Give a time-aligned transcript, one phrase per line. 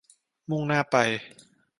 [0.49, 0.95] มุ่งหน้าไป